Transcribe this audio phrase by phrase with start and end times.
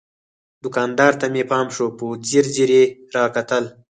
[0.63, 3.63] دوکاندار ته مې پام شو، په ځیر ځیر یې را کتل.